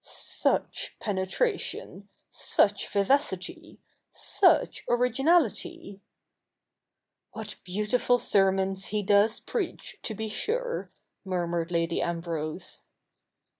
'Such 0.03 0.97
penetration! 0.99 2.09
such 2.31 2.87
vivacity 2.87 3.81
I 3.83 3.85
such 4.11 4.83
originahty!'' 4.87 5.99
What 7.33 7.57
beautiful 7.63 8.17
sermons 8.17 8.85
he 8.85 9.03
does 9.03 9.39
preach, 9.39 9.99
to 10.01 10.15
be 10.15 10.27
sure!' 10.27 10.91
murmured 11.23 11.69
Lady 11.71 12.01
Ambrose. 12.01 12.81